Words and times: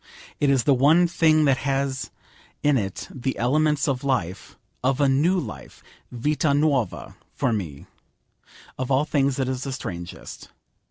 It 0.39 0.49
is 0.49 0.63
the 0.63 0.73
one 0.73 1.05
thing 1.05 1.45
that 1.45 1.57
has 1.57 2.09
in 2.63 2.75
it 2.75 3.07
the 3.11 3.37
elements 3.37 3.87
of 3.87 4.03
life, 4.03 4.57
of 4.83 4.99
a 4.99 5.07
new 5.07 5.39
life, 5.39 5.83
Vita 6.11 6.55
Nuova 6.55 7.17
for 7.35 7.53
me. 7.53 7.85
Of 8.79 8.89
all 8.89 9.05
things 9.05 9.37
it 9.37 9.47
is 9.47 9.61
the 9.61 9.71
strangest. 9.71 10.49